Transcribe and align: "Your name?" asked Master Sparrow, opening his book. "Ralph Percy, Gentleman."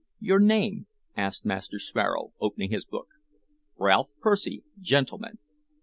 "Your 0.19 0.39
name?" 0.39 0.87
asked 1.15 1.45
Master 1.45 1.77
Sparrow, 1.77 2.33
opening 2.41 2.71
his 2.71 2.85
book. 2.85 3.09
"Ralph 3.77 4.13
Percy, 4.19 4.63
Gentleman." 4.79 5.37